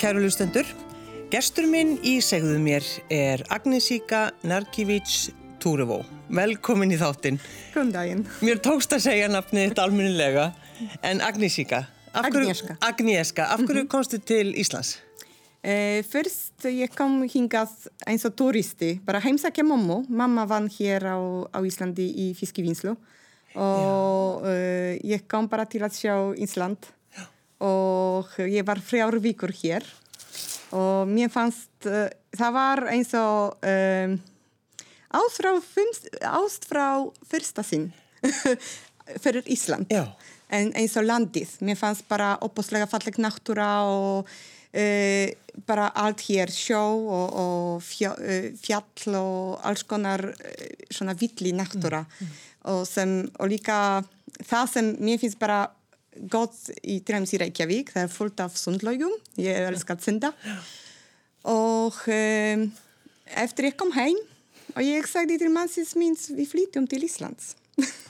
[0.00, 0.64] kæru lustendur.
[1.30, 5.28] Gestur minn í segðu mér er Agnesíka Narkivíts
[5.60, 6.00] Túruvó.
[6.32, 7.36] Velkomin í þáttinn.
[7.74, 8.22] Góðan daginn.
[8.40, 10.46] Mér tókst að segja nafnið þetta almennilega,
[11.04, 11.84] en Agnesíka.
[12.16, 12.78] Agnieszka.
[12.82, 14.96] Agnieszka, af hverju komstu til Íslands?
[15.60, 17.74] Eh, fyrst ég kom hingað
[18.08, 20.00] eins og turisti, bara heimsækja mommu.
[20.08, 21.18] Mamma vann hér á,
[21.52, 22.96] á Íslandi í fiskivinnslu
[23.58, 26.88] og uh, ég kom bara til að sjá Ísland.
[27.60, 29.84] Og ég var frjár vikur hér.
[30.76, 34.16] Og mér fannst uh, það var eins og um,
[35.10, 36.86] ást frá,
[37.26, 37.90] fyrsta sinn
[39.22, 39.90] fyrir Ísland.
[40.50, 41.58] En eins og landið.
[41.66, 45.26] Mér fannst bara opaslega falleg náttúra og uh,
[45.66, 46.52] bara allt hér.
[46.54, 50.30] Sjó og, og fjall, fjall og alls konar
[50.90, 52.04] svona villi náttúra.
[52.06, 52.30] Mm.
[52.30, 52.38] Mm.
[52.70, 53.76] Og, sem, og líka
[54.46, 55.64] það sem mér finnst bara
[56.30, 60.32] gott í Træms í Reykjavík, það er fullt af sundlaugum, ég elskar að synda
[61.48, 62.66] og um,
[63.40, 64.18] eftir ég kom heim
[64.74, 67.54] og ég sagði til mannsins míns við flytjum til Íslands.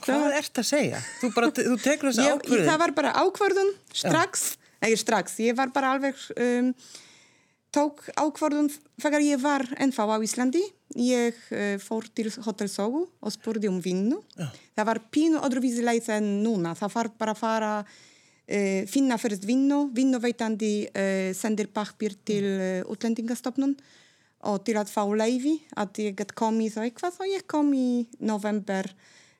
[0.03, 0.99] Hvað ert að segja?
[1.21, 2.67] Þú, bara, þú tekur þess að ákvörðun?
[2.67, 4.43] Það var bara ákvörðun strax,
[4.81, 6.73] eða strax, ég var bara alveg um,
[7.71, 8.69] tók ákvörðun
[9.01, 10.63] þegar ég var ennfá á Íslandi
[10.99, 14.49] ég uh, fór til Hotel Sogu og spurði um vinnu ja.
[14.77, 19.47] það var pínu öðruvísi leið en núna það var bara að fara uh, finna fyrst
[19.47, 22.45] vinnu vinnuveitandi uh, sendir pappir til
[22.91, 23.77] útlendingastofnun
[24.49, 28.05] og til að fá leiði að ég get komið og eitthvað og ég kom í
[28.25, 28.89] november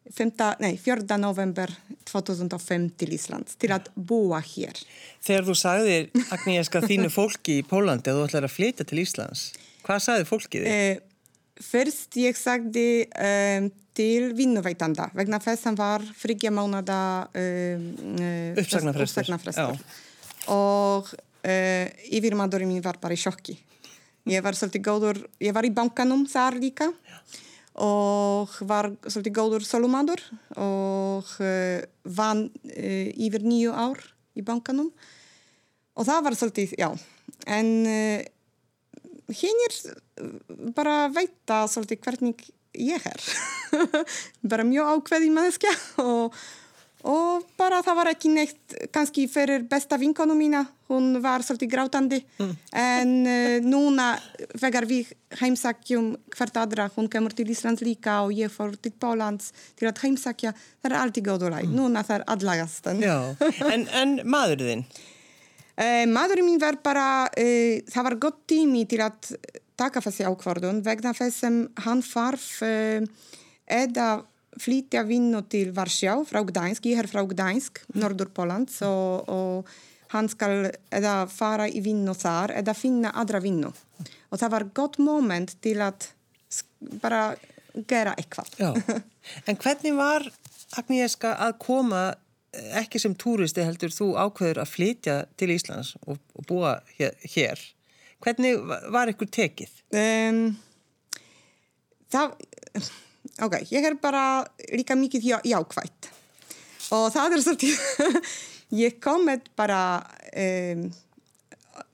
[0.10, 1.06] 5, nei, 4.
[1.22, 1.70] november
[2.10, 4.80] 2005 til Íslands til að búa hér.
[5.22, 9.44] Þegar þú sagðir, Agnieszka, þínu fólki í Pólandi að þú ætlar að flytja til Íslands,
[9.86, 11.06] hvað sagði fólkið þig?
[11.62, 17.86] Eh, fyrst ég sagði um, til vinnuveitanda vegna þess að hann var fríkja mánada um,
[18.18, 19.82] uh, uppsagnarfrestur.
[20.50, 23.58] og uh, yfirmadurinn mín var bara í sjokki.
[24.30, 27.18] Ég var svolítið góður, ég var í bankanum þar líka Já.
[27.82, 30.22] og var svolítið góður solumadur
[30.62, 34.02] og uh, vann yfir nýju ár
[34.38, 34.92] í bankanum.
[35.98, 36.88] Og það var svolítið, já.
[37.52, 37.68] En
[39.28, 39.78] uh, hinn er
[40.78, 43.30] bara veita svolítið hvernig ég er
[44.52, 46.36] bara mjög ákveði manneskja og
[47.08, 50.62] og bara það var ekki neitt kannski fyrir besta vinkonu mína
[50.92, 52.52] hún var svolítið grátandi mm.
[52.78, 54.12] en uh, núna
[54.62, 55.10] vegar við
[55.40, 59.50] heimsakjum hvert aðra hún kemur til Íslands líka og ég fór til Pólans
[59.80, 61.80] til að heimsakja það er alltið góðulæg, mm.
[61.80, 64.86] núna það er allagast en, en maður þinn?
[64.86, 65.18] Uh,
[66.12, 69.32] maðurinn mín var bara uh, það var gott tími til að
[69.80, 74.10] taka þessi ákvörðun vegna þess sem hann farf eða
[74.62, 79.72] flytja vinnu til Varsjá frá Gdańsk, ég er frá Gdańsk, norður Pólans og, og
[80.12, 85.00] hann skal eða fara í vinnu þar eða finna aðra vinnu og það var gott
[85.02, 86.12] moment til að
[87.02, 87.32] bara
[87.88, 88.52] gera eitthvað.
[88.60, 89.00] Já.
[89.48, 90.26] En hvernig var
[90.80, 92.02] Agnieszka að koma
[92.52, 97.62] ekki sem túristi heldur þú ákveður að flytja til Íslands og, og búa hér?
[98.22, 98.60] Hvernig
[98.94, 99.72] var ykkur tekið?
[99.98, 100.42] Um,
[102.12, 102.36] það
[103.42, 106.12] ok, ég er bara líka mikið jákvægt
[106.92, 108.34] og það er svolítið
[108.84, 109.82] ég kom með bara
[110.36, 110.90] um,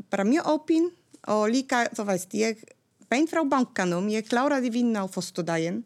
[0.10, 0.90] bara mjög opinn
[1.28, 2.62] og líka, þú veist, ég
[3.12, 5.84] bein frá bankanum, ég kláraði vinna á fostudaginn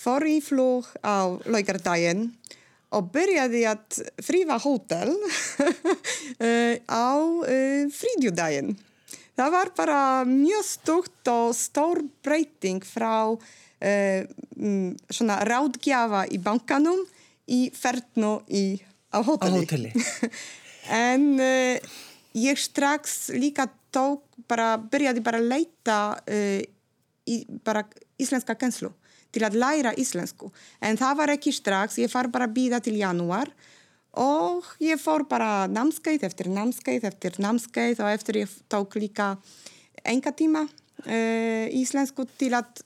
[0.00, 2.30] fór í flug á laugardaginn
[2.96, 8.74] og byrjaði að frífa hótel uh, á uh, frídjúdaginn
[9.38, 14.20] það var bara mjög stúkt og stór breyting frá uh,
[15.10, 17.02] svona ráðgjafa í bankanum
[17.50, 18.36] í ferðnu
[19.10, 19.64] á hóteli.
[19.64, 19.90] hóteli.
[21.06, 21.96] en uh,
[22.38, 26.60] ég strax líka tók bara, byrjaði bara leita uh,
[27.30, 27.86] í bara
[28.20, 28.92] íslenska kenslu
[29.34, 30.50] til að læra íslensku.
[30.82, 33.50] En það var ekki strax, ég far bara að býða til janúar
[34.18, 39.36] og ég fór bara námskeið eftir námskeið eftir námskeið og eftir ég tók líka
[40.04, 42.82] enga tíma uh, íslensku til að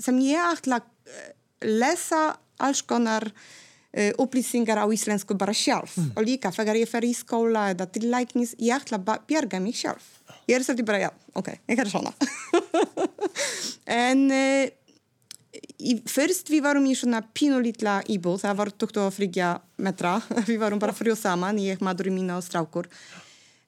[0.00, 1.30] sem ég ætla að eh,
[1.64, 6.10] lesa alls konar uh, upplýsingar á íslensku bara sjálf mm.
[6.16, 9.76] og líka þegar ég fer í skóla eða til læknis, ég ætla að bjerga mig
[9.76, 10.08] sjálf
[10.48, 12.12] ég er svolítið bara, já, ok, ég er svona
[14.00, 14.85] en uh,
[15.78, 19.52] í, fyrst við varum í svona pínulítla íbúð, það var 23
[19.82, 20.16] metra
[20.48, 22.90] við varum bara frjóð saman, ég, maðurinn mín og strákur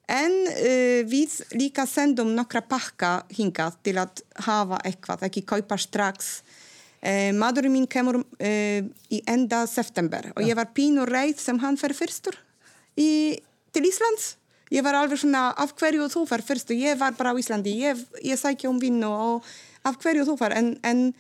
[0.09, 6.39] En uh, við líka sendum nokkra pakka hingað til að hafa eitthvað, ekki kaupa strax.
[7.05, 8.81] Uh, Madurinn mín kemur uh,
[9.13, 10.51] í enda september og ja.
[10.51, 12.35] ég var pínu reið sem hann fer fyrstur
[12.99, 13.39] í,
[13.71, 14.33] til Íslands.
[14.75, 17.77] ég var alveg svona af hverju þú far fyrst og ég var bara á Íslandi
[17.85, 19.47] ég, ég sækja um vinnu og
[19.87, 21.13] af hverju þú far en, en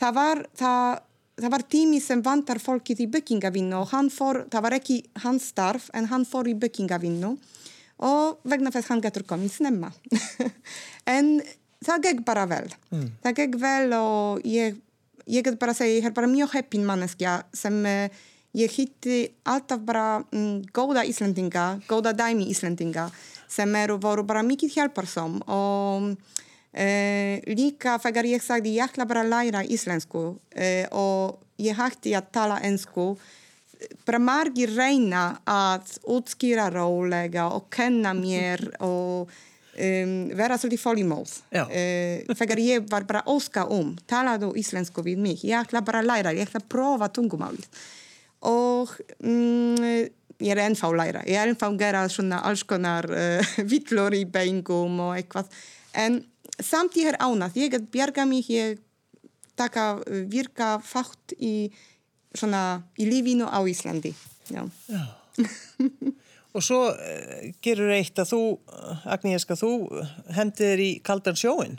[0.00, 1.02] það var það,
[1.42, 5.50] það var tími sem vantar fólkið í byggingavinnu og hann fór, það var ekki hans
[5.52, 7.34] starf en hann fór í byggingavinnu
[8.06, 9.92] og vegna þess hann getur komið snemma
[11.16, 11.38] en
[11.84, 13.10] það gegn bara vel mm.
[13.24, 14.80] það gegn vel og ég,
[15.24, 18.24] ég get bara að segja ég er bara mjög heppin manneskja sem uh,
[18.56, 23.08] ég hitti alltaf bara um, góða Íslandinga, góða dæmi Íslandinga
[23.48, 26.16] sem eru voru bara mikið hjálparsom og
[26.76, 32.14] uh, líka þegar ég sagði ég ætla bara að læra íslensku uh, og ég hætti
[32.16, 33.14] að tala ensku
[34.06, 39.28] bara margir reyna að útskýra rólega og kenna mér og
[39.76, 45.44] um, vera svolítið fólímóð uh, þegar ég var bara óska um talaðu íslensku við mig
[45.44, 47.68] ég ætla bara að læra, ég ætla að prófa tungumálið
[48.46, 48.92] og
[49.24, 49.76] um,
[50.36, 54.24] ég er ennfá læra ég er ennfá að gera svona alls konar uh, vittlur í
[54.28, 55.52] beingum og eitthvað
[55.96, 56.20] en
[56.62, 58.80] samt ég er ánað ég get bjarga mig, ég
[59.56, 59.96] taka
[60.28, 61.70] virka fátt í
[62.36, 64.14] svona í lífinu á Íslandi
[64.52, 65.02] Já, Já.
[66.56, 68.40] Og svo uh, gerur eitt að þú,
[69.12, 69.72] Agnieszka, þú
[70.32, 71.76] hendir í kaldan sjóin.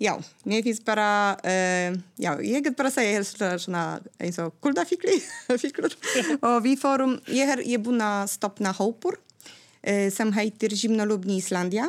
[0.00, 0.14] Já,
[0.48, 3.84] mér finnst bara, uh, já, ég get bara að segja svona
[4.20, 5.96] eins og kuldafíklur
[6.48, 11.40] og við fórum, ég er, ég er búin að stopna hópur uh, sem heitir Gymnolubni
[11.40, 11.88] Íslandia.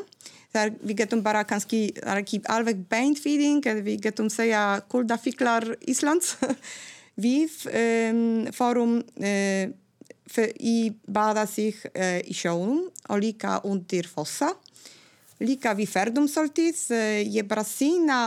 [0.52, 6.36] Þar við getum bara ekki alveg beintfýðing, við getum segja kuldafíklar Íslands.
[7.26, 9.00] við um, fórum
[10.60, 10.76] í
[11.08, 14.54] baða sig uh, í sjónum og líka undir fossa.
[15.42, 18.24] Líka við ferðum svolítið, uh, ég bara sína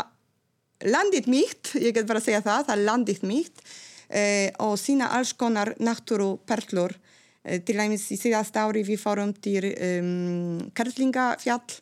[0.84, 5.74] landið mitt, ég get bara það, það er landið mitt uh, og sína alls konar
[5.80, 6.98] náttúruperlur.
[7.44, 11.74] Til dæmis í síðast ári við fórum til um, Kerlingafjall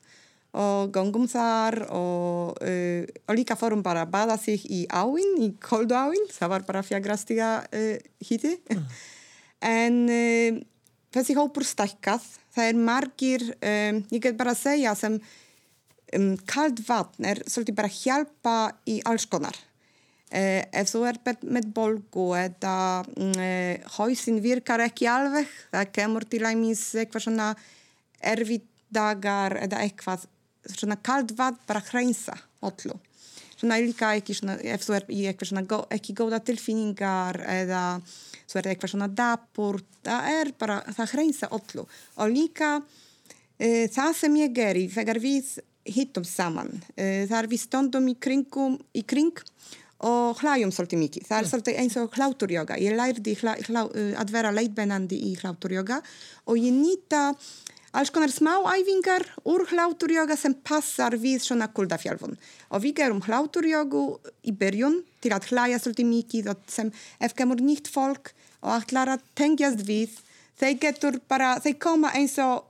[0.52, 5.96] og gangum þar og, og líka fórum bara að baða sig í áinn, í koldu
[5.96, 7.54] áinn, það var bara fjagrastiga
[8.20, 8.58] híti.
[8.69, 8.84] Mm.
[9.62, 10.60] En um,
[11.14, 12.25] þessi hópur stækkað.
[12.52, 15.19] Það er margir, um, ég get bara að segja sem
[16.19, 18.56] um, kald vatn er svolítið bara hjálpa
[18.90, 19.56] í alls konar.
[20.32, 26.46] Uh, ef þú er með bolgu eða uh, hausin virkar ekki alveg það kemur til
[26.48, 27.48] æmis eitthvað svona
[28.32, 30.25] erfið dagar eða eitthvað
[30.68, 32.98] svona kald vatn bara hreinsa öllu.
[33.56, 37.82] Svona líka ekki svona ef þú er í eitthvað svona ekki góða tilfinningar eða
[38.52, 41.86] svo er það eitthvað svona dapur, það er bara, það hreinsa öllu.
[42.18, 42.72] Og líka
[43.58, 45.54] e, það sem ég geri þegar við
[45.88, 49.40] hittum saman, e, þar við stöndum í, kringum, í kring
[50.02, 51.50] og hlæjum svolítið mikið, það er mm.
[51.52, 53.84] svolítið eins og hláturjóga, ég lærði hla, hla,
[54.18, 56.00] að vera leitbennandi í hláturjóga
[56.50, 57.28] og ég nýta
[57.92, 62.38] alls konar smá æfingar úr hláturjóga sem passar við svona kuldafjálfun
[62.70, 64.04] og við gerum hláturjógu
[64.48, 69.12] í byrjun til að hlæja svolítið mikið og sem ef kemur nýtt fólk og ætlar
[69.17, 70.17] að tengjast við
[70.60, 72.69] þeir getur bara, þeir koma eins og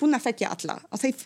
[0.00, 1.24] búin að fekja alla og þeir,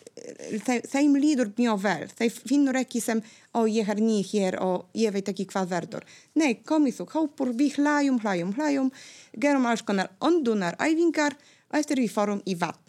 [0.66, 2.08] þeir, þeim líður mjög vel.
[2.18, 3.22] Þeir finnur ekki sem,
[3.56, 6.08] ó ég er ný hér og ég veit ekki hvað verður.
[6.34, 8.90] Nei, komið þú, hópur, við hlæjum, hlæjum, hlæjum
[9.38, 11.38] gerum alls konar ondunar æfingar
[11.70, 12.85] og eftir við fórum í vatn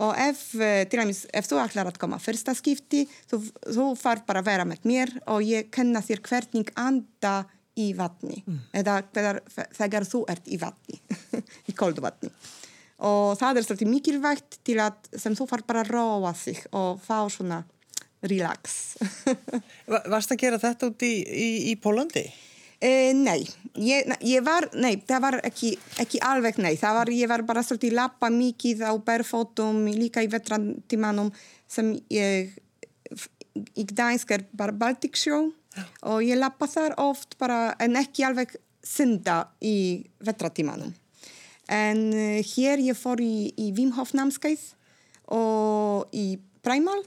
[0.00, 4.22] og ef, eh, til dæmis, ef þú ætlar að koma fyrsta skipti, þú, þú far
[4.26, 7.34] bara að vera með mér og ég kenna þér hvernig anda
[7.78, 8.62] í vatni mm.
[8.80, 9.40] eða þegar,
[9.76, 11.00] þegar þú ert í vatni
[11.70, 12.30] í koldu vatni
[13.06, 17.00] og það er svolítið mikilvægt til að sem þú far bara að róa sig og
[17.04, 17.62] fá svona
[18.26, 18.98] relax
[20.12, 22.26] Varst að gera þetta út í, í, í Pólandi?
[22.80, 23.44] Eh, nei,
[23.76, 27.60] ég, ég var, nei, það var ekki, ekki alveg nei, það var, ég var bara
[27.60, 31.28] svolítið lappa mikið á berfótum líka í vetrantímanum
[31.68, 32.54] sem ég,
[33.76, 35.50] í Gdańsk er bara Baltic Show
[36.08, 40.94] og ég lappa þar oft bara en ekki alveg synda í vetratímanum
[41.68, 44.62] en uh, hér ég fór í, í Wim Hof námskeið
[45.36, 47.02] og í Primal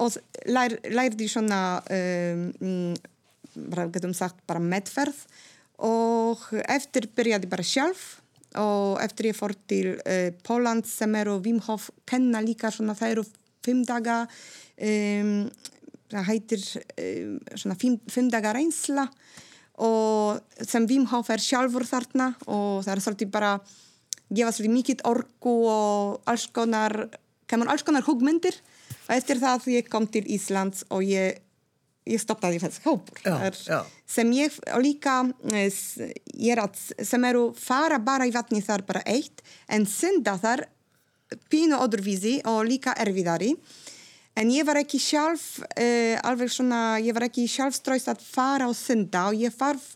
[0.00, 0.16] og
[0.48, 2.96] lær, lærði svona um,
[3.56, 5.24] bara getum sagt bara medferð
[5.86, 8.06] og eftir byrjaði bara sjálf
[8.56, 13.16] og eftir ég fór til uh, Póland sem eru Wim Hof kenna líka svona það
[13.16, 13.26] eru
[13.66, 15.48] fimm daga um,
[16.12, 16.64] það heitir
[17.02, 19.08] um, svona fimm, fimm dagar reynsla.
[19.84, 23.52] Og sem Wim Hof er sjálfur þarna og það er svolítið bara
[24.32, 26.96] gefa svolítið mikið orgu og alls konar
[27.50, 28.56] kemur alls konar hugmyndir.
[29.06, 31.42] Og eftir það ég kom til Íslands og ég
[32.06, 33.80] ég stoppaði þessi hópur já, já.
[34.06, 35.18] sem ég og líka
[35.50, 35.82] eh,
[36.36, 40.66] ég er að sem eru fara bara í vatni þar bara eitt en synda þar
[41.50, 43.52] pínu öðruvísi og líka erfiðari.
[44.36, 48.72] En ég var ekki sjálf, uh, alveg svona, ég var ekki sjálfströst að fara á
[48.76, 49.94] sunda og ég farf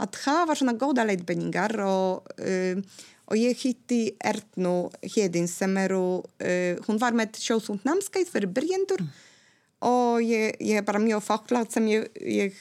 [0.00, 2.80] að hafa svona góða leitbenningar og, uh,
[3.28, 9.04] og ég hitti Ernu Hedin sem eru, uh, hún var með sjósund námskeið fyrir byrjendur
[9.04, 9.12] mm.
[9.82, 12.60] Og ég, ég er bara mjög fáklað sem ég, ég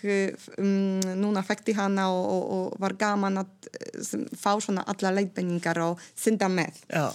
[0.58, 3.70] um, núna fekti hana og, og, og var gaman að
[4.02, 6.82] sem, fá svona alla leitbenningar og synda með.
[6.90, 7.12] Já.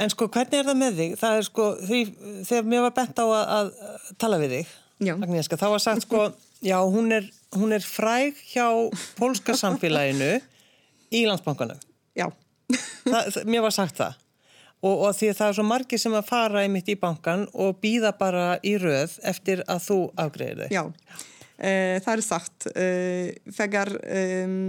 [0.00, 1.16] En sko, hvernig er það með þig?
[1.20, 2.04] Það er sko, því,
[2.48, 3.72] þegar mér var bent á að, að
[4.20, 6.24] tala við þig, Agnieszka, þá var sagt sko,
[6.70, 8.66] já, hún er, hún er fræg hjá
[9.16, 10.34] pólska samfélaginu
[11.16, 11.80] í landsbankanum.
[12.16, 12.28] Já.
[13.04, 14.18] Það, mér var sagt það.
[14.80, 17.42] Og, og því að það er svo margi sem að fara í mitt í bankan
[17.52, 20.72] og býða bara í röð eftir að þú afgreðir þig.
[20.72, 22.70] Já, uh, það er sagt.
[22.72, 23.92] Uh, þegar...
[24.04, 24.62] Um,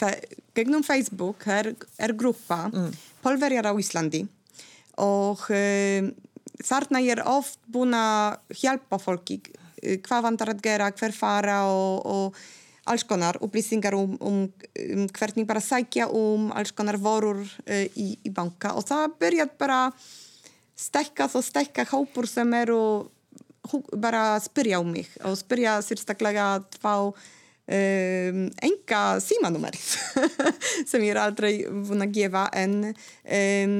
[0.00, 0.18] það,
[0.56, 2.90] gegnum Facebook er, er grúpa mm.
[3.24, 4.24] Pólverjar á Íslandi
[5.00, 6.10] og um,
[6.60, 9.40] þarna ég er oft búin að hjálpa fólki
[10.04, 12.40] hvað vandar að gera, hver fara og, og
[12.88, 14.42] alls konar upplýsingar um, um,
[14.94, 18.74] um hvernig bara sækja um alls konar vorur uh, í, í banka.
[18.78, 19.80] Og það byrjað bara
[20.80, 22.80] stekkað og stekka hópur sem eru
[24.00, 26.94] bara spyrja um mig og spyrja sérstaklega að fá
[27.70, 29.90] um, enga símanúmerið
[30.90, 32.46] sem ég er aldrei búin að gefa.
[32.56, 33.76] En um,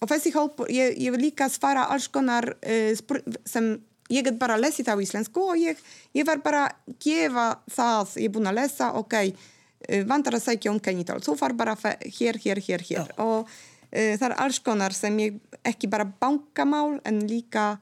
[0.00, 3.74] og þessi hóp, ég, ég vil líka svara alls konar uh, sem
[4.12, 5.78] ég get bara lesið á íslensku og ég,
[6.16, 10.46] ég var bara að gefa það ég er búin að lesa, ok uh, vandar að
[10.48, 13.16] segja um kennital, þú far bara hér, hér, hér, hér Já.
[13.22, 17.74] og uh, það er alls konar sem ég ekki bara bankamál en líka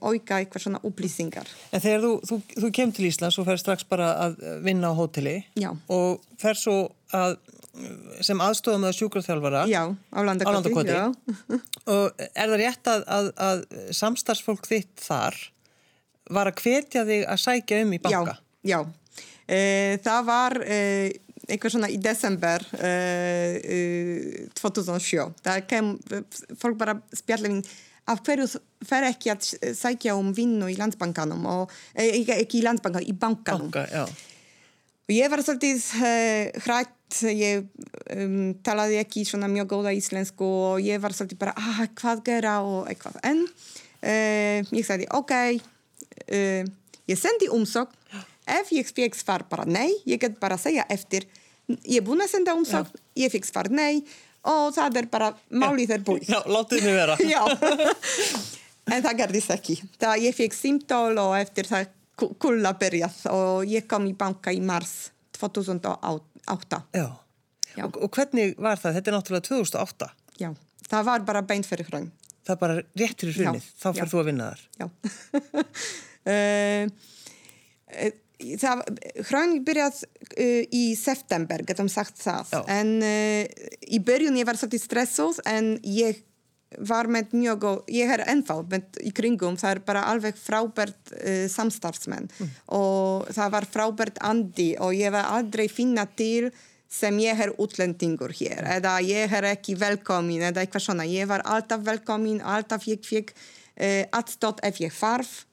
[0.00, 1.48] auka eitthvað svona upplýsingar.
[1.72, 4.98] En þegar þú, þú, þú kemur til Íslands og fer strax bara að vinna á
[4.98, 5.70] hóteli Já.
[5.92, 6.78] og fer svo
[7.12, 7.36] að
[8.26, 10.96] sem aðstofum með sjúkraþjálfara Já, á landakoti
[11.94, 13.62] og er það rétt að, að, að
[13.98, 15.38] samstarfsfólk þitt þar
[16.34, 18.36] var að hvetja þig að sækja um í banka?
[18.66, 19.22] Já, já.
[19.48, 19.60] E,
[20.04, 20.80] það var e,
[21.48, 25.92] eitthvað svona í desember e, 2007 það kem,
[26.60, 27.62] fólk bara spjallega
[28.08, 28.48] af hverju
[28.88, 33.70] fer ekki að sækja um vinnu í landsbankanum og ekki, ekki í landsbankanum, í bankanum?
[33.74, 34.06] Banka,
[35.08, 37.64] og ég var svolítið uh, hrætt ég
[38.12, 42.58] um, talaði ekki svona mjög góða íslensku og ég var svolítið bara ah, hvað gera
[42.60, 43.16] og eitthvað.
[43.24, 46.68] En uh, ég sagði ok uh,
[47.08, 47.94] ég sendi umsók
[48.48, 51.24] ef ég fekk svar bara nei ég get bara segja eftir.
[51.84, 54.04] Ég er búin að senda umsók, ég fekk svar nei
[54.46, 56.28] og það er bara málið er búið.
[56.30, 57.16] Já, látið mig vera.
[57.34, 57.42] Já,
[58.88, 59.78] en það gerðist ekki.
[60.00, 61.90] Það ég fikk símtól og eftir það
[62.42, 66.82] kulla byrjað og ég kom í banka í mars 2008.
[66.96, 67.08] Já,
[67.78, 67.84] Já.
[67.86, 68.96] Og, og hvernig var það?
[68.98, 70.08] Þetta er náttúrulega 2008.
[70.42, 70.48] Já,
[70.88, 72.08] það var bara beint fyrir hröng.
[72.46, 74.62] Það er bara rétt fyrir hrunnið, þá fyrir þú að vinna þar.
[74.80, 74.86] Já.
[78.38, 78.84] það,
[79.28, 82.54] hröng byrjað uh, í september, getum sagt það.
[82.54, 82.62] Já.
[82.78, 86.24] en uh, í börjun ég var svolítið stressuð en ég
[86.84, 91.14] var með mjög og ég er ennþá með í kringum, það er bara alveg frábært
[91.16, 92.28] uh, samstarfsmenn.
[92.38, 92.56] Mm.
[92.78, 96.50] og það var frábært andi og ég var aldrei finna til
[96.88, 98.64] sem ég er útlendingur hér.
[98.78, 103.34] Eða ég er ekki velkomin eða eitthvað svona, ég var alltaf velkomin alltaf ég fikk
[103.34, 105.47] uh, aðstótt ef ég farf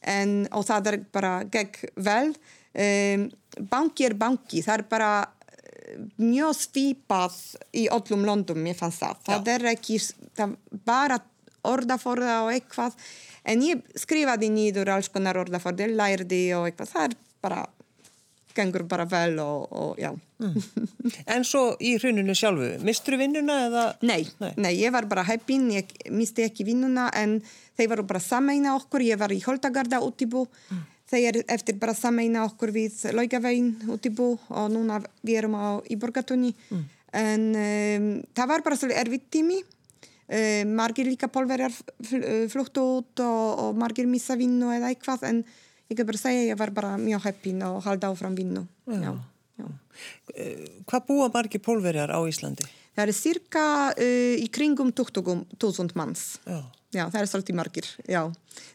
[0.00, 2.32] en, og það er bara gegn vel.
[2.70, 3.26] Um,
[3.70, 4.62] banki er banki.
[4.62, 7.40] Það er bara eh, mjög svipað
[7.76, 9.56] í öllum londum ég fannst það, það Já.
[9.56, 9.98] er ekki
[10.38, 10.54] það
[10.86, 11.18] bara
[11.66, 12.96] orðaforða og eitthvað.
[13.50, 16.94] En ég skrifaði nýður alls konar orðaforði, lærði og eitthvað.
[16.94, 17.60] Það er bara
[18.56, 20.54] gengur bara vel og, og já mm.
[21.34, 23.84] En svo í hruninu sjálfu mistur þú vinnuna eða?
[24.06, 27.38] Nei, nei, nei, ég var bara heppin, ég misti ekki vinnuna en
[27.78, 30.84] þeir varu bara sameina okkur ég var í Holtagarda út í bú mm.
[31.12, 35.80] þeir eftir bara sameina okkur við Laugavegin út í bú og núna við erum á
[35.88, 36.86] í Borgatunni mm.
[37.20, 41.74] en um, það var bara svolítið erfitt tími um, margir líka pólverjar
[42.52, 45.44] fluttu út og, og margir missa vinnu eða eitthvað en
[45.90, 48.62] ég get bara að segja að ég var bara mjög heppin og halda áfram vinnu.
[48.86, 49.12] Já.
[49.60, 49.66] Já.
[50.34, 52.66] Eh, hvað búa margir pólverjar á Íslandi?
[52.96, 56.38] Það er cirka uh, í kringum 20.000 manns.
[56.46, 56.60] Já.
[56.90, 57.90] Já, það er svolítið margir.
[58.10, 58.22] Já.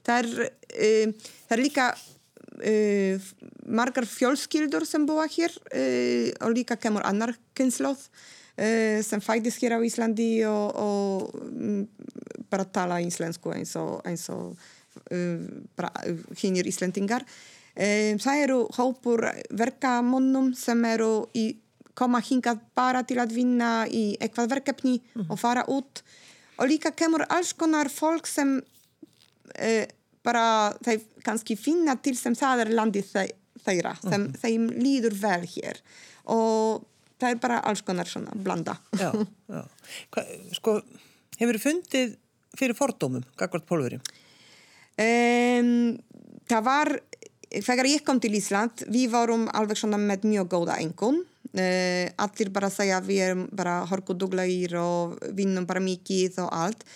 [0.05, 0.51] Það er,
[0.85, 3.27] uh, það er líka uh,
[3.65, 5.55] margar fjölskyldur sem búa hér
[6.45, 8.03] og líka kemur annar kynnslóð
[9.03, 11.81] sem fætist hér á Íslandi og, og um,
[12.47, 14.53] bara tala íslensku eins og, eins og
[16.41, 17.25] hinnir Íslendingar.
[17.75, 21.57] Það eru hópur verkamonnum sem eru í,
[21.93, 25.27] koma hingað bara til að vinna í eitthvað verkefni mm.
[25.27, 26.01] og fara út
[26.55, 29.85] og líka kemur alls konar fólk sem uh,
[30.25, 30.45] bara
[30.85, 33.13] þeir kannski finna til sem það er landið
[33.65, 34.37] þeirra, sem mm -hmm.
[34.41, 35.81] þeim líður vel hér
[36.25, 36.85] og
[37.19, 38.77] það er bara alls konar svona blanda.
[38.99, 39.11] Já,
[39.47, 39.63] já.
[40.11, 40.23] Hva,
[40.53, 40.81] sko,
[41.37, 42.15] hefur þið fundið
[42.57, 43.99] fyrir fordómum, Gagvart Pólveri?
[44.95, 45.95] Um,
[46.47, 46.91] það var,
[47.51, 51.23] þegar ég kom til Ísland, við vorum alveg svona með mjög góða engun.
[51.55, 56.87] Uh, allir bara segja að við erum bara horkuduglegir og vinnum bara mikið og allt.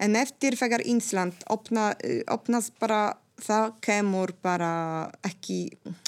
[0.00, 4.72] En eftir þegar Ísland opna, uh, opnast bara það kemur bara
[5.26, 5.62] ekki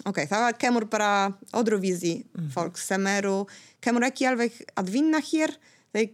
[0.09, 2.51] ok, það kemur bara öðruvísi mm.
[2.55, 3.43] fólk sem eru
[3.85, 5.59] kemur ekki alveg að vinna hér þeir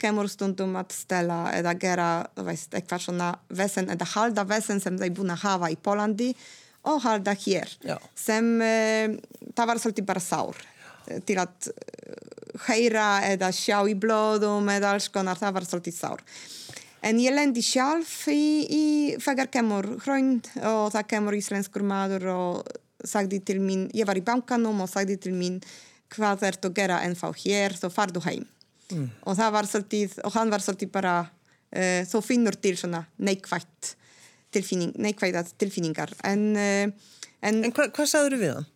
[0.01, 3.29] kemur stundum að stela eða gera, þú veist, eitthvað svona
[3.61, 6.33] vesen eða halda vesen sem þeir búin að hafa í Pólandi
[6.89, 7.97] og halda hér Já.
[8.19, 9.15] sem uh,
[9.55, 11.21] það var svolítið bara sár Já.
[11.29, 11.71] til að
[12.67, 16.25] heyra eða sjá í blóðum eða alls konar, það var svolítið sár
[16.99, 18.85] En ég lendi sjálf í, í
[19.23, 22.73] þegar kemur hrönd og það kemur íslenskur maður og
[23.07, 25.61] sagði til mín, ég var í bankanum og sagði til mín
[26.11, 28.47] hvað er að gera ennþá hér, þá farðu heim.
[28.93, 29.11] Mm.
[29.29, 33.95] Og það var svolítið, og hann var svolítið bara, uh, þú finnur til svona neikvægt
[34.55, 36.13] tilfinning, neikvægt tilfinningar.
[36.25, 38.69] En, uh, en, en hva, hvað sagður við hann?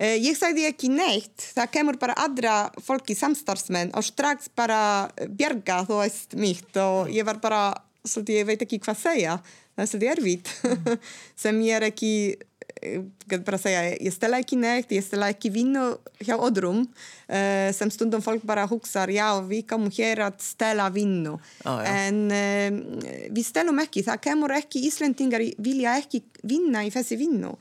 [0.00, 5.82] Uh, ég sagði ekki neitt, það kemur bara aðra fólki samstarfsmenn og strax bara bjerga
[5.84, 7.66] þú veist mitt og ég var bara,
[8.06, 9.34] svolítið, ég veit ekki hvað segja,
[9.76, 11.04] það er svolítið erfitt mm.
[11.42, 12.49] sem ég er ekki, eh,
[13.44, 15.84] bara segja, ég stela ekki neitt, ég stela ekki vinnu
[16.22, 16.86] hjá öðrum
[17.28, 21.36] sem stundum fólk bara hugsa, já við komum hér að stela vinnu,
[21.68, 22.24] ah, en
[23.30, 27.54] við stelum ekki, það kemur ekki, Íslendingar vilja ekki vinna í þessi vinnu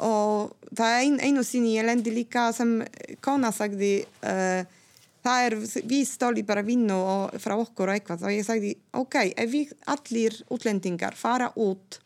[0.00, 2.78] og það er ein, einu sinni ég lendi líka sem
[3.24, 4.62] kona sagði uh,
[5.24, 5.56] það er,
[5.88, 7.00] við stóli bara vinnu
[7.40, 12.00] frá okkur og eitthvað og ég sagði ok, ef við allir útlendingar fara út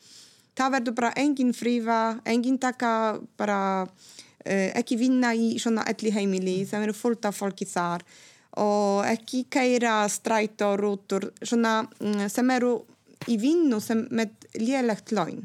[0.55, 2.93] það verður bara engin frífa engin taka
[3.39, 8.05] bara uh, ekki vinna í svona elli heimili sem eru fullt af fólki þar
[8.61, 12.77] og ekki kæra stræt og rútur svona, mm, sem eru
[13.31, 15.43] í vinnu sem með lélegt laun.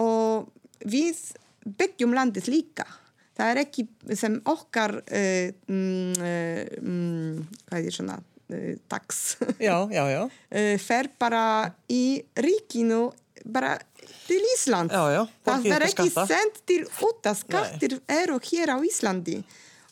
[0.00, 0.48] Og
[0.88, 1.20] við
[1.62, 2.86] byggjum landið líka.
[3.36, 3.86] Það er ekki
[4.18, 9.22] sem okkar uh, um, hvað er svona uh, tax?
[9.62, 10.22] Já, já, já.
[10.88, 11.44] fer bara
[11.88, 13.06] í ríkinu
[13.44, 13.76] bara
[14.26, 19.40] til Ísland já, það er ekki sendt til út að skattir eru hér á Íslandi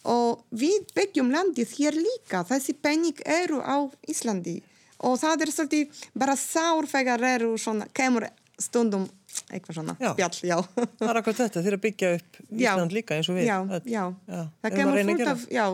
[0.09, 4.61] og við byggjum landið hér líka þessi penning eru á Íslandi
[5.07, 8.29] og það er svolítið bara sár þegar eru svona, kemur
[8.61, 9.07] stundum
[9.51, 10.11] eitthvað svona já.
[10.13, 10.57] spjall, já.
[10.99, 13.47] Það er akkur þetta, þeir að byggja upp Ísland líka eins og við.
[13.47, 14.03] Já, já.
[14.27, 14.41] já.
[14.65, 15.65] Það kemur fullt af, já,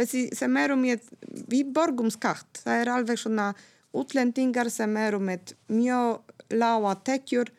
[0.00, 1.06] þessi sem eru með,
[1.52, 3.52] við borgum skatt, það er alveg svona
[3.94, 7.50] útlendingar sem eru með mjög lága tekjur,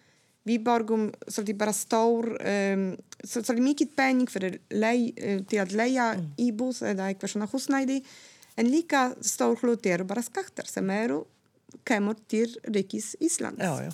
[0.46, 2.88] við borgum svolítið bara stór, um,
[3.24, 6.34] svolítið mikið penning fyrir lei, uh, til að leia mm.
[6.48, 8.02] íbúð eða eitthvað svona húsnæði,
[8.56, 11.24] en líka stór hluti eru bara skattar sem eru
[11.86, 13.60] kemur til Ríkis Íslands.
[13.60, 13.92] Já, já.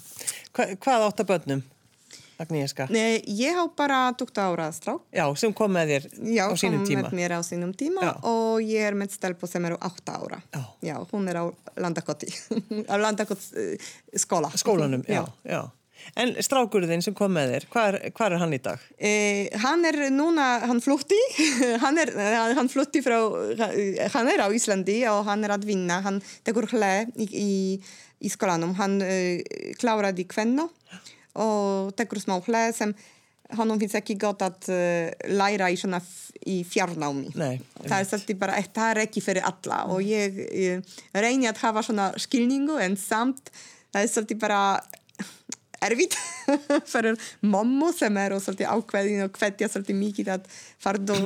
[0.54, 1.64] Hva, hvað átt að börnum,
[2.42, 2.88] Agnieszka?
[2.94, 5.04] Nei, ég há bara 20 ára strák.
[5.14, 7.04] Já, sem kom með þér já, á sínum tíma.
[7.04, 8.14] Já, kom með mér á sínum tíma já.
[8.28, 10.42] og ég er með stelpu sem eru 8 ára.
[10.54, 10.64] Já.
[10.92, 11.46] Já, hún er á
[11.78, 12.32] Landakoti,
[12.92, 14.52] á Landakot uh, skóla.
[14.58, 15.62] Skólanum, já, já.
[16.18, 18.86] En strákurðin sem kom með þér, hvað er, hvað er hann í dag?
[18.98, 21.20] Eh, hann er núna, hann flutti,
[21.84, 22.14] hann, er,
[22.58, 23.20] hann flutti frá,
[24.16, 27.52] hann er á Íslandi og hann er að vinna, hann tekur hlæð í, í,
[28.26, 30.68] í skólanum, hann uh, kláraði kvenna
[31.40, 32.94] og tekur smá hlæð sem
[33.58, 36.00] honum finnst ekki gott að uh, læra í svona
[36.48, 40.98] í fjarnámi Nei, það er svolítið bara, það er ekki fyrir alla og ég, ég
[41.14, 43.52] reyni að hafa svona skilningu en samt
[43.92, 44.62] það er svolítið bara
[45.82, 46.16] erfitt
[46.94, 50.48] fyrir mammu sem er og svolítið ákveðin og hvetja svolítið mikið að
[50.82, 51.20] farðu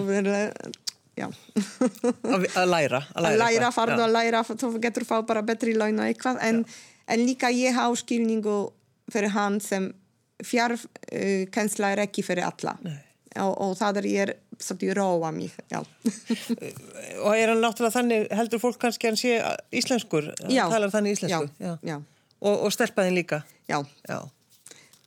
[2.59, 6.41] að læra að læra, farðu að læra þú getur fá bara betri laun og eitthvað.
[6.43, 6.63] En,
[7.07, 8.57] en líka ég há skilningu
[9.11, 9.91] fyrir hann sem
[10.45, 12.75] fjarkensla uh, er ekki fyrir alla.
[13.35, 15.51] Og, og það er ég er svolítið róa mig
[17.25, 19.35] og er hann náttúrulega þannig heldur fólk kannski hann sé
[19.75, 20.29] íslenskur?
[20.47, 21.49] Já, talar þannig íslensku?
[21.59, 21.97] Já, já.
[22.39, 23.41] og, og stelpaðin líka?
[23.67, 24.21] Já, já.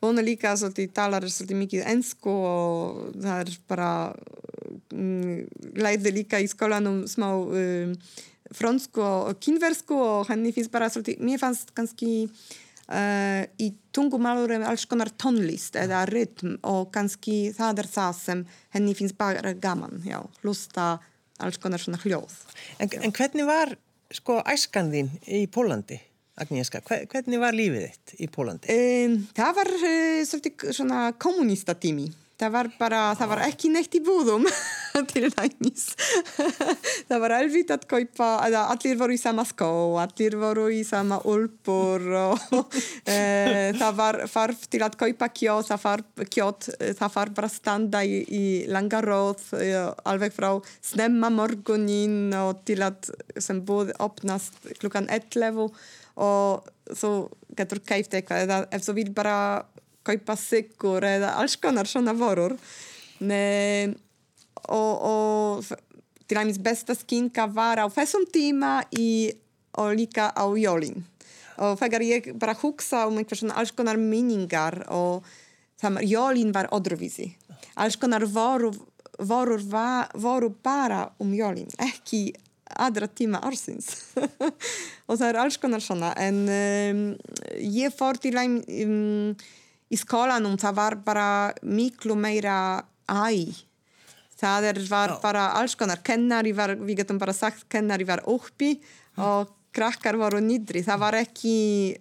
[0.03, 3.91] Hún er líka svolítið, talar svolítið mikið ennsku og það er bara
[4.95, 5.41] um,
[5.75, 7.97] læði líka í skólanum smá um,
[8.55, 14.87] fransku og kynversku og henni finnst bara svolítið, mér fannst kannski uh, í tungumálurum alls
[14.89, 18.45] konar tónlist eða rytm og kannski það er það sem
[18.77, 20.97] henni finnst bara gaman, já, hlusta
[21.43, 22.35] alls konar svona hljóð.
[22.79, 23.75] En, en hvernig var
[24.15, 25.99] sko æskan þín í Pólandi?
[26.39, 28.71] Agnieszka, hvernig var lífið þitt í Pólandi?
[28.71, 32.07] Um, það var uh, svolítið svona kommunista tími.
[32.39, 34.45] Það var bara, það var ekki neitt í búðum
[35.11, 35.89] til dæmis.
[37.09, 42.05] það var alveg að kaupa, allir voru í sama skó, allir voru í sama úlpur
[42.21, 42.69] og uh,
[43.81, 46.69] það var farf til að kaupa kjót, það var kjót,
[47.01, 52.79] það var bara standa í, í langa róð, uh, alveg frá snemma morgunin og til
[52.87, 55.67] að sem búð opnast klukkan 11
[56.19, 57.13] og þú
[57.59, 59.37] getur keift eitthvað eða ef þú vil bara
[60.07, 62.55] kaupa sigur eða alls konar svona vorur
[63.21, 63.95] ne,
[64.69, 65.69] og, og
[66.29, 69.31] til dæmis besta skinka var á þessum tíma í,
[69.79, 71.01] og líka á jólin.
[71.59, 75.27] Og þegar ég bara hugsa um einhver svona alls konar minningar og
[75.81, 77.33] það, jólin var öðruvísi.
[77.81, 78.77] Alls konar vorur
[79.19, 79.63] vorur
[80.15, 82.33] voru bara um jólin ekki
[82.69, 83.89] aðra tíma ársins.
[85.09, 86.13] Og það er alls konar svona.
[86.21, 87.01] En um,
[87.59, 89.33] ég fór til að um,
[89.89, 91.29] í skólanum það var bara
[91.63, 93.49] miklu meira æ.
[94.39, 95.21] Það er, var Já.
[95.23, 96.03] bara alls konar.
[96.07, 98.77] Kennari var, við getum bara sagt kennari var uppi
[99.19, 101.57] og krakkar voru nýdri það var ekki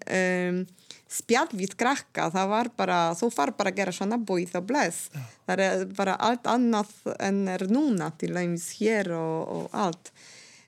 [0.05, 0.61] um,
[1.09, 2.29] spjall við krakka.
[2.33, 5.07] Það var bara, þú far bara að gera svona búið og bless.
[5.13, 5.23] Já.
[5.47, 10.11] það er bara allt annað en er núna til dæmis hér og, og allt.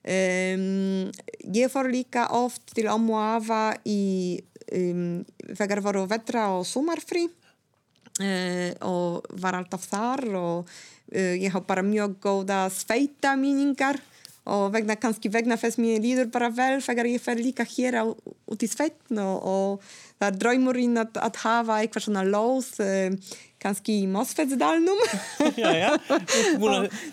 [0.00, 1.10] Um,
[1.52, 4.40] ég fór líka oft til Amu Ava í
[4.76, 5.20] um,
[5.58, 11.86] þegar voru vetra og sumarfrí uh, og var alltaf þar og uh, ég haf bara
[11.86, 14.00] mjög góða sveita míningar
[14.50, 18.04] og vegna, kannski vegna þess mér líður bara vel þegar ég fer líka hér á,
[18.08, 23.36] út í sveitn og, og það er draumurinn að, að hafa eitthvað svona lóð uh,
[23.60, 25.00] kannski í Mosfetsdalnum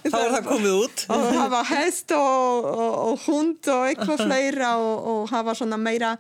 [0.07, 1.05] þá er það komið út.
[1.11, 6.15] og hafa hest og, og, og hund og eitthvað fleira og hafa svona meira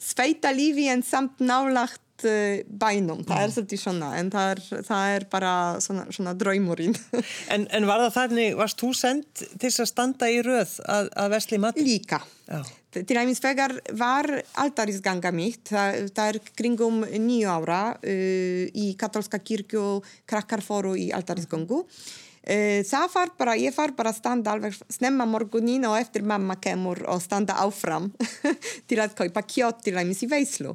[0.00, 3.54] sveita lífi en samt nálagt uh, bænum, það er mm.
[3.56, 5.52] svolítið svona en það er, það er bara
[5.84, 6.96] svona, svona draumurinn
[7.54, 11.36] en, en var það þannig, varst þú sendt til að standa í röð að, að
[11.36, 11.80] vesli mat?
[11.80, 12.60] Líka Já.
[12.94, 14.28] til dæmis vegar var
[14.60, 19.88] altarisganga mitt það, það er kringum nýju ára uh, í katolska kirkju
[20.28, 22.04] krakkar fóru í altarisgangu uh,
[22.44, 27.00] það var bara, ég var bara að standa alveg snemma morgunin og eftir mamma kemur
[27.08, 28.10] og standa áfram
[28.88, 30.74] til að kaupa kjótt til dæmis í veislu.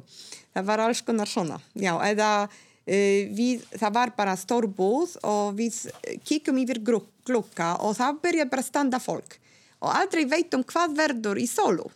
[0.50, 1.60] Það var alls konar svona.
[1.78, 5.78] Já, eða uh, við, það var bara stór búð og við
[6.26, 9.38] kíkum yfir glukka og það byrjaði bara að standa fólk.
[9.80, 11.86] Og aldrei veit um hvað verður í sólu.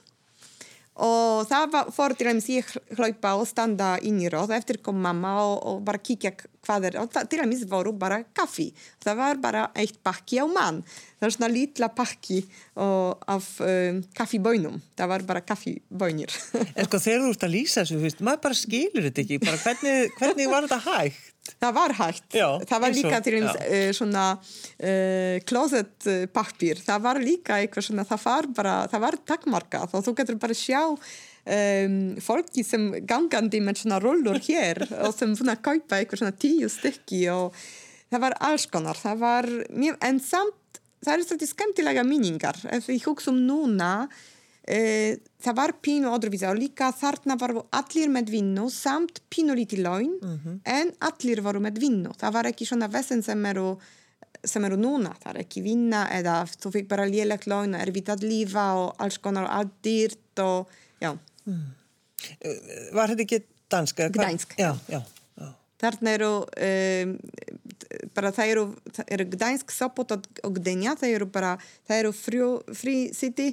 [1.02, 5.00] Og það var fór til dæmis ég hlaupa og standa inn í róð eftir kom
[5.02, 8.70] mamma og, og bara kíkja hvað er og til dæmis voru bara kaffi
[9.05, 12.40] það var bara eitt pakki á mann það var svona lítla pakki
[12.74, 16.33] og, af um, kaffibóinum það var bara kaffibóinir
[16.79, 20.11] En sko þegar þú ert að lýsa þessu, maður bara skilur þetta ekki bara hvernig,
[20.18, 21.31] hvernig var þetta hægt?
[21.61, 22.24] Það var hægt.
[22.33, 26.81] Já, það var líka til eins uh, svona uh, closet pappir.
[26.81, 30.57] Það var líka eitthvað svona, það var bara, það var takkmarkað og þú getur bara
[30.57, 30.81] sjá
[31.44, 36.70] um, fólki sem gangandi með svona rollur hér og sem svona kaupa eitthvað svona tíu
[36.72, 37.57] stykki og
[38.11, 39.00] það var alls konar.
[39.00, 42.61] Það var mjög, en samt, það er svolítið skemmtilega minningar.
[42.72, 43.96] Ef ég hugsa um núna,
[44.64, 49.83] Uh, það var pínu öðruvísi og líka þarna var allir með vinnu samt pínu lítið
[49.85, 50.54] laun mm -hmm.
[50.64, 53.76] en allir voru með vinnu það var ekki svona vesen sem eru
[54.42, 57.92] sem eru núna, það er ekki vinna eða þú fikk bara lélegt laun og er
[57.92, 60.68] vitt að lífa og alls konar allt dýrt og
[61.00, 61.12] já
[61.48, 61.66] mm.
[62.94, 63.40] Var þetta ekki
[63.72, 64.00] dansk?
[64.14, 65.00] Gdansk já, já,
[65.40, 65.48] já.
[65.83, 67.14] Þarna eru um,
[68.16, 68.64] bara það eru,
[69.04, 71.54] eru Gdansk, Sopot og Gdynia það eru bara,
[71.88, 73.52] það eru frí city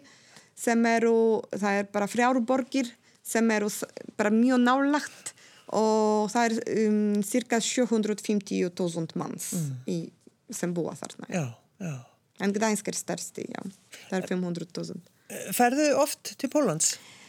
[0.57, 2.91] sem eru, það er bara frjáruborgir
[3.25, 3.69] sem eru
[4.19, 5.33] bara mjög nálagt
[5.77, 9.69] og það er um, cirka 750.000 manns mm.
[9.87, 9.99] í,
[10.51, 11.29] sem búa þarna.
[11.31, 11.45] Já,
[11.79, 11.95] já.
[12.41, 13.61] En Gdańsk er stærsti, já.
[14.09, 15.01] Það er 500.000.
[15.55, 16.95] Ferðu oft til Pólans?
[16.97, 17.20] Uh,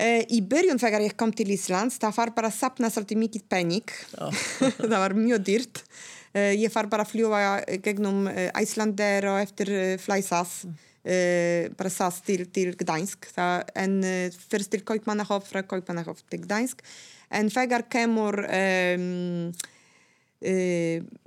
[0.00, 1.98] í börjun þegar ég kom til Íslands.
[2.00, 3.94] Það var bara að sapna svolítið mikið pening.
[4.90, 5.82] Það var mjög dýrt.
[6.30, 7.40] Uh, ég far bara að fljúa
[7.82, 10.62] gegnum Æslander og eftir Flæsas
[11.00, 13.30] bara SAS til, til Gdańsk.
[13.80, 13.94] En
[14.52, 16.84] fyrst til Kaupmannahöf frá Kaupmannahöf til Gdańsk.
[17.30, 19.50] En þegar kemur um,
[20.44, 21.20] uh,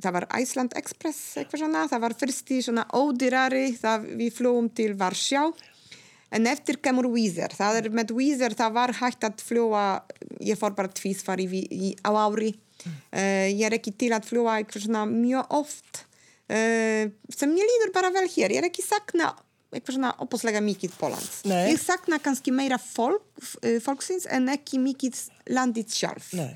[0.00, 4.68] það var Iceland Express eitthvað svona, það var fyrst í svona ódýrari, það við flóum
[4.76, 5.46] til Varsjá
[6.30, 9.84] en eftir kemur Wizz það er með Wizz það var hægt að fljóa
[10.44, 11.48] ég fór bara tvísfari
[12.06, 13.00] á ári mm.
[13.56, 16.06] ég er ekki til að fljóa eitthvað svona mjög oft
[16.50, 19.28] Uh, sem ég líður bara vel hér ég er ekki sakna
[19.70, 21.42] eitthvað svona opaslega mikið Pólans.
[21.46, 23.22] Ég sakna kannski meira fólk,
[23.62, 25.20] uh, fólksins en ekki mikið
[25.54, 26.32] landið sjálf.
[26.34, 26.48] Nei.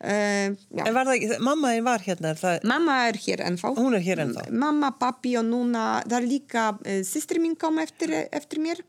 [0.00, 0.82] Uh, já.
[0.84, 3.72] En var það mamma var hérna, er það, Mamma er hér ennþá.
[3.78, 4.22] hún er hér.
[4.52, 8.84] Mamma, pappi og núna, það er líka uh, systri mín kom eftir, eftir mér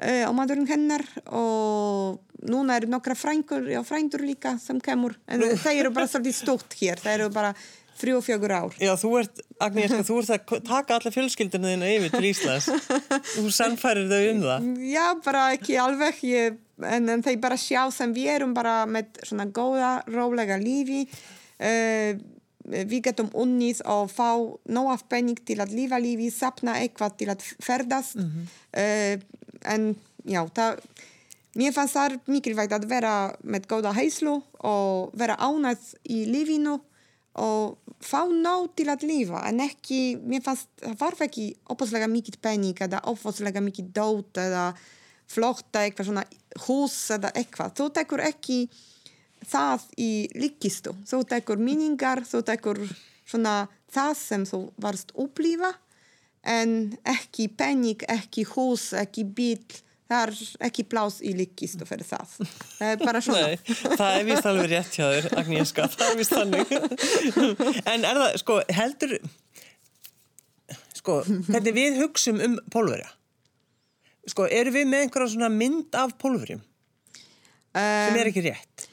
[0.00, 5.46] uh, og maðurinn hennar og núna eru nokkra frængur og frændur líka sem kemur en
[5.54, 7.54] þeir eru bara svolítið stótt hér, þeir eru bara
[7.98, 8.76] þrjú og fjögur ár.
[8.82, 12.68] Já, þú ert, Agnieszka, þú ert að taka alla fjölskyldinu þína yfir til Íslands.
[13.34, 14.68] Þú sannfærir þau um það.
[14.90, 19.22] Já, bara ekki alveg, ég, en, en þeir bara sjá sem við erum bara með
[19.22, 21.04] svona góða, rólega lífi.
[21.62, 22.18] Uh,
[22.64, 24.30] við getum unnið og fá
[24.72, 28.18] nóg af penning til að lífa lífi, sapna eitthvað til að ferðast.
[28.18, 29.92] uh, en
[30.28, 30.80] já, það,
[31.58, 36.78] mér fannst það mikilvægt að vera með góða heislu og vera ánægð í lífinu
[37.34, 39.42] og fá nóg til að lifa.
[39.48, 44.68] En ekki, mér fannst, það var ekki opaslega mikið penning eða opaslega mikið dót eða
[45.34, 46.26] flotta eitthvað svona
[46.66, 47.72] hús eða eitthvað.
[47.80, 48.58] Þú tekur ekki
[49.48, 52.80] það í líkistu þú tekur minningar, þú tekur
[53.24, 55.72] svona það sem þú varst upplifa
[56.44, 56.76] en
[57.08, 59.62] ekki penning, ekki hús, ekki bíl
[60.10, 64.26] það er ekki plás í líkistu fyrir það það er bara svona Nei, það er
[64.28, 66.74] vist alveg rétt hjá þér, Agnieszka, það er vist þannig.
[67.94, 69.14] En er það, sko, heldur,
[71.00, 73.08] sko, hvernig við hugsum um pólverja?
[74.28, 76.62] Sko, eru við með einhverja svona mynd af pólverjum
[77.74, 78.90] sem er ekki rétt?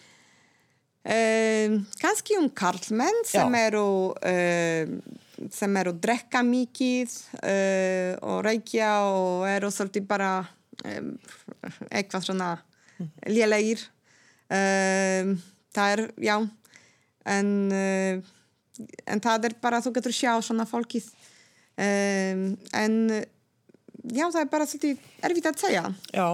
[1.02, 4.96] Um, kannski um karlmenn sem eru um,
[5.54, 10.34] sem eru að drekka mikið uh, og reykja og eru svolítið bara
[10.86, 11.14] um,
[11.90, 12.52] eitthvað svona
[13.30, 13.84] lélegir.
[14.52, 15.36] Um,
[15.72, 16.36] það er, já
[17.32, 18.32] en uh,
[19.06, 21.06] en það er bara, þú getur sjá svona fólkið.
[21.82, 25.84] En já, það er bara svolítið erfitt að segja.
[26.16, 26.28] Já.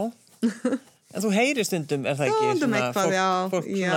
[1.15, 2.47] En þú heyrir stundum, er það ekki?
[2.49, 3.91] Stundum svona eitthvað, já, fólk já.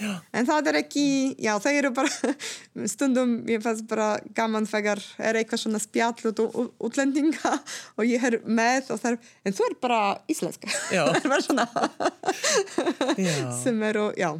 [0.00, 1.04] svona- En það er ekki,
[1.46, 2.32] já, það eru bara,
[2.94, 4.98] stundum, ég fannst bara gaman þegar
[5.30, 7.52] er eitthvað svona spjall út út- útlendinga
[7.96, 10.72] og ég er með og það er, en þú er bara íslenska.
[10.90, 11.04] Já.
[11.12, 11.68] það er bara svona,
[13.16, 13.62] Já.
[13.62, 14.32] sem eru, já.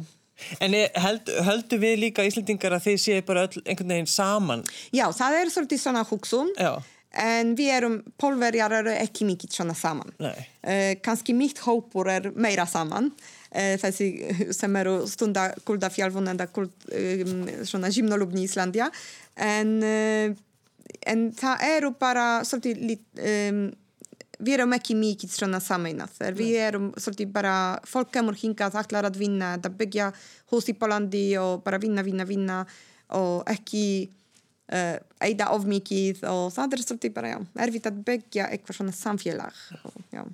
[0.61, 4.61] En held, höldu við líka Íslendingar að þið séu bara öll einhvern veginn saman?
[4.93, 6.75] Já, það er svolítið svona hugsun, Já.
[7.15, 10.11] En við erum, pólverjar eru ekki mikið svona saman.
[10.21, 10.35] Nei.
[10.61, 14.09] Uh, kannski mitt hópur er meira saman uh, þessi
[14.59, 18.89] sem eru stunda kuldafjálfun eða kult, um, svona gymnolubni Íslandia
[19.35, 20.31] en, uh,
[21.07, 23.63] en það eru bara svolítið lit, um,
[24.37, 27.55] við erum ekki mikið svona sameinað við erum svolítið bara
[27.87, 30.11] fólk kemur hingað ætlar að vinna að byggja
[30.51, 32.61] hús í Pólandi og bara vinna, vinna, vinna.
[33.17, 34.16] Og ekki uh,
[34.67, 39.61] eida of mikið og það er svolítið bara já, erfitt að byggja eitthvað svona samfélag
[39.87, 40.33] og.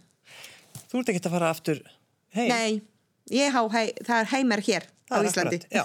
[0.89, 1.81] Þú ert ekki að fara aftur
[2.33, 2.49] heim?
[2.49, 2.81] Nei,
[3.33, 5.59] ég há, hei, það er heimar hér á Það er Íslandi.
[5.59, 5.83] akkurat, Já,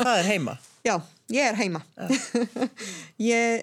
[0.00, 0.54] það er heima.
[0.88, 0.94] Já,
[1.32, 1.80] ég er heima.
[3.32, 3.62] ég,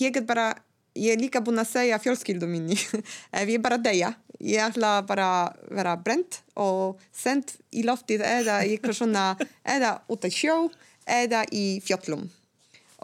[0.00, 0.50] ég get bara,
[0.98, 2.76] ég er líka búin að segja fjölskyldu minni,
[3.40, 8.60] ef ég bara deyja, ég ætla bara að vera brent og send í loftið eða
[8.66, 9.24] eitthvað svona,
[9.64, 10.58] eða út að sjó
[11.10, 12.28] eða í fjöllum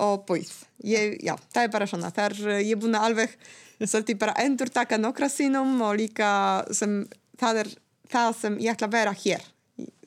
[0.03, 0.51] og búið.
[0.87, 3.37] Ég, já, það er bara svona, það er, ég er búin að alveg
[3.83, 6.29] svolítið bara endur taka nokkra sínum og líka
[6.75, 7.03] sem,
[7.41, 7.73] það er
[8.13, 9.49] það sem ég ætla að vera hér.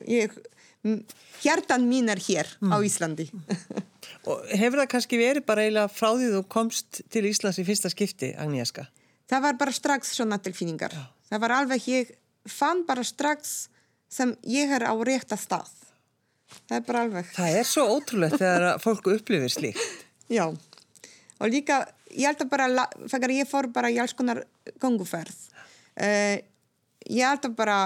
[0.10, 0.38] Ég,
[1.43, 3.28] hjartan mín er hér á Íslandi.
[4.30, 7.91] Og hefur það kannski verið bara eiginlega frá því þú komst til Íslands í fyrsta
[7.91, 8.88] skipti, Agnieszka?
[9.30, 10.95] það var bara strax svona tilfinningar.
[11.30, 12.13] Það var alveg, ég
[12.49, 13.69] fann bara strax
[14.10, 15.69] sem ég er á rétta stað.
[16.69, 17.31] Það er bara alveg.
[17.35, 19.88] Það er svo ótrúlegt þegar að fólk upplifir slíkt.
[20.29, 20.45] Já.
[21.39, 21.79] Og líka,
[22.13, 24.43] ég held að bara, þegar ég fór bara í alls konar
[24.81, 25.39] ganguferð,
[25.97, 26.38] uh,
[27.09, 27.79] ég held að bara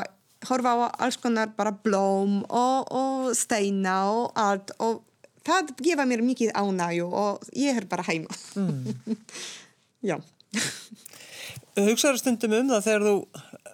[0.50, 5.04] horfa á alls konar bara blóm og, og steina og allt og
[5.48, 8.32] það gefa mér mikið ánægju og ég er bara heima.
[10.10, 10.18] Já.
[11.78, 13.16] Hugsaður stundum um það þegar þú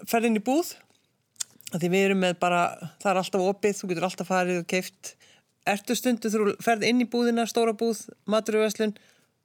[0.10, 0.76] ferð inn í búð?
[1.70, 2.64] Því við erum með bara,
[3.02, 5.14] það er alltaf opið, þú getur alltaf farið og keift.
[5.70, 8.96] Ertu stundu þú ferð inn í búðina, stóra búð, maturveslun,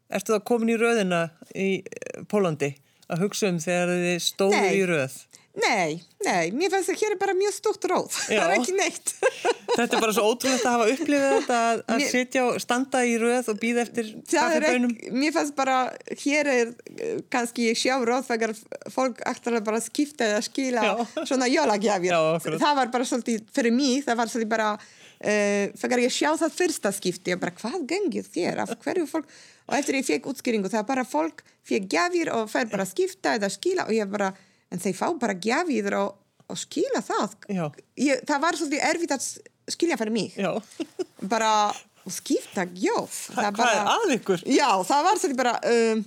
[0.09, 2.73] ertu það komin í röðina í eh, Pólandi
[3.13, 5.19] að hugsa um þegar þið stóðu í röð?
[5.55, 8.17] Nei, nei, mér finnst að hér er bara mjög stórt róð.
[8.27, 9.13] Það er ekki neitt.
[9.75, 13.05] Þetta er bara svo ótrúlegt að hafa upplifið þetta að, að Mér- sitja og standa
[13.05, 14.93] í röð og býða eftir kaffibönum.
[15.19, 15.79] mér finnst bara,
[16.25, 18.55] hér er eh, kannski ég sjá róð þegar
[18.95, 20.93] fólk að bara skipta eða skila Já.
[21.25, 22.13] svona jólagjafir.
[22.15, 24.77] Já, það var bara svolítið, fyrir mig, það var svolítið bara
[25.25, 28.59] Uh, þegar ég sjá það fyrsta skipti ég bara, hvað gengið þér?
[28.65, 29.31] Af hverju fólk?
[29.71, 33.49] Og eftir ég fekk útskýringu það bara fólk fekk gjafir og fer bara skipta eða
[33.53, 34.33] skila og ég bara,
[34.69, 36.19] en þeir fá bara gjafir og,
[36.51, 39.29] og skila það ég, það var svolítið erfitt að
[39.71, 40.53] skilja fyrir mig Já.
[41.33, 41.73] bara
[42.11, 44.43] skipta gjóf Hva, hvað er að ykkur?
[44.49, 46.03] Já, það var svolítið bara um,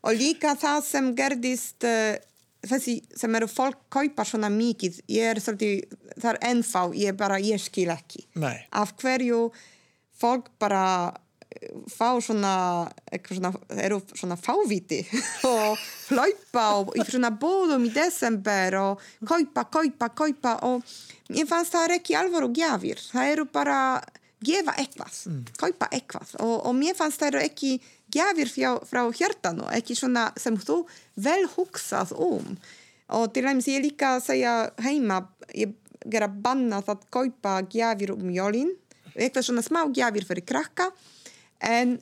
[0.00, 2.14] og líka það sem gerðist uh,
[2.64, 7.40] þessi sem eru fólk kaupa svona mikið ég er svolítið, það er ennfá ég bara,
[7.42, 8.56] ég skil ekki Nei.
[8.72, 9.46] af hverju
[10.20, 11.20] fólk bara uh,
[11.90, 12.54] fá svona,
[13.10, 15.00] eitthvað svona eru svona fáviti
[15.50, 20.84] og hlaupa og í svona bóðum í desember og kaupa, kaupa, kaupa og
[21.34, 23.00] ég fannst það er ekki alvöru gjafir.
[23.12, 23.78] Það eru bara
[24.44, 25.20] gefa eitthvað,
[25.60, 26.34] kaupa eitthvað.
[26.44, 27.74] Og, og mér fannst það eru ekki
[28.14, 30.82] gjafir frá, frá hjartanu, ekki svona sem þú
[31.24, 32.54] vel hugsað um.
[33.14, 35.22] Og til dæmis ég líka að segja heima,
[35.56, 35.74] ég
[36.10, 38.72] gera bannað að kaupa gjafir um jólin
[39.14, 40.90] eitthvað svona smá gjafir fyrir krakka
[41.64, 41.96] en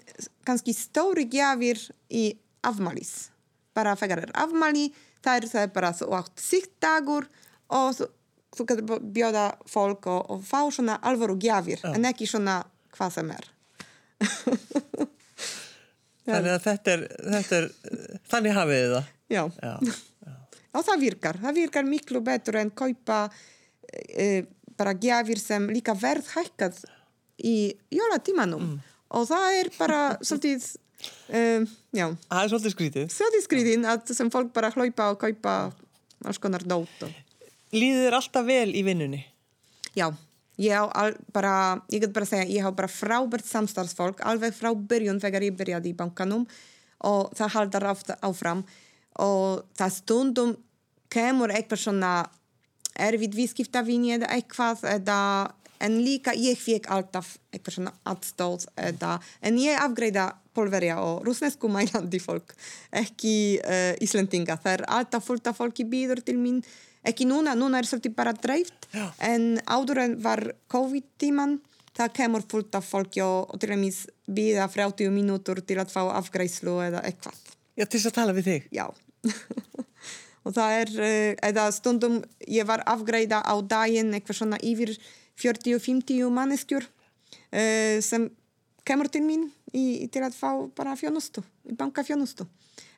[0.46, 2.26] kannski stóri gjafir í
[2.66, 3.30] afmælis
[3.76, 7.28] bara þegar er afmæli er, það er bara þú átt síkt dagur
[7.72, 12.60] og þú, getur bjóða fólk og, og fá svona alvöru gjafir en ekki svona
[12.96, 13.50] hvað sem er
[16.22, 17.00] Þannig að þetta er,
[17.34, 17.64] þetta er
[18.30, 19.06] þannig hafið þið það.
[19.32, 19.42] Já.
[19.58, 19.72] Já.
[20.76, 23.18] og það virkar, það virkar miklu betur en kaupa
[23.90, 24.26] e,
[24.78, 26.84] bara gjafir sem líka verð hækkað
[27.42, 27.56] í
[27.90, 28.80] jólatímanum Mm.
[29.12, 30.66] Og það er bara svolítið
[31.32, 33.06] um, já, Það er svolítið skrítið.
[33.14, 35.56] svolítið skrýðin að sem fólk bara hlaupa og kaupa
[36.24, 37.20] alls konar dót og
[37.72, 39.22] Líður þér alltaf vel í vinnunni?
[39.96, 40.10] Já,
[40.60, 41.52] ég á al, bara,
[41.88, 45.56] ég get bara að segja, ég há bara frábært samstarfsfólk, alveg frá byrjun þegar ég
[45.56, 46.44] byrjaði í bankanum
[47.08, 47.86] og það haldar
[48.20, 48.60] áfram
[49.24, 50.52] og það stundum
[51.12, 52.12] kemur eitthvað svona
[53.00, 55.18] erfið viðskiptavinni eða eitthvað eða,
[55.82, 61.68] en líka ég fekk alltaf eitthvað svona aðstóð eða, en ég afgreida Pólverja og rúsnesku
[61.72, 62.50] mælandi fólk,
[62.92, 66.60] ekki uh, Íslendinga, það er alltaf fullt af fólki býður til mín
[67.08, 69.08] ekki núna, núna er svolítið bara dreift Já.
[69.26, 70.42] en áður en var
[70.72, 71.58] COVID-tíman
[71.96, 76.04] það kemur fullt af fólki og, og til dæmis býða 30 mínútur til að fá
[76.20, 77.40] afgræslu eða eitthvað
[77.72, 78.68] Já, til þess að tala við þig.
[78.76, 78.86] já
[80.44, 84.94] og það er uh, eða stundum ég var afgræða á daginn eitthvað svona yfir
[85.42, 88.30] 40-50 manneskjur uh, sem
[88.86, 91.44] kemur til mín í, til að fá bara fjónustu,
[91.78, 92.46] bankafjónustu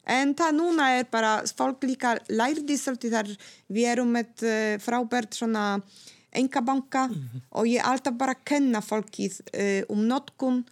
[0.05, 3.31] En það núna er bara, fólk líka lærði svolítið þar,
[3.73, 5.81] við erum með uh, frábært svona
[6.35, 7.07] engabanka
[7.55, 10.65] og ég alltaf bara kenna fólkið uh, um notkun.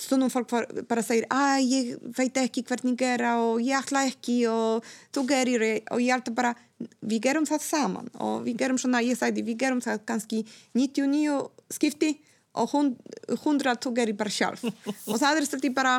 [0.00, 0.52] Stundum fólk
[0.88, 5.64] bara segir, að ég veit ekki hvernig gera og ég ætla ekki og þú gerir
[5.92, 6.54] og ég alltaf bara,
[7.04, 10.42] við gerum það saman og við gerum svona, ég sagði, við gerum það kannski
[10.78, 11.36] 99
[11.76, 12.14] skipti
[12.56, 14.64] og 100 þú gerir bara sjálf.
[14.64, 15.98] og það er svolítið bara,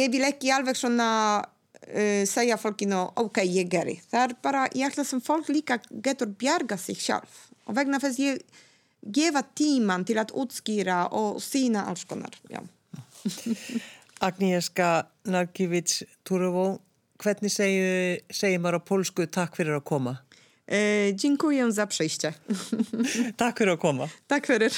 [0.00, 4.00] ég vil ekki alveg svona uh, segja fólkinu ok, ég geri.
[4.10, 8.18] Það er bara, ég ætla sem fólk líka getur bjarga sig sjálf og vegna þess
[8.18, 8.40] ég
[9.02, 12.60] gefa tíman til að útskýra og sína alls konar, já.
[14.20, 16.80] Agnieszka Narkiewicz Turovo,
[17.20, 20.18] hvernig segir, segir maður á pólsku takk fyrir að koma?
[20.70, 22.32] E, dziękuję za przyjście.
[23.36, 24.08] Takk fyrir að koma.
[24.28, 24.72] tak, fyrir.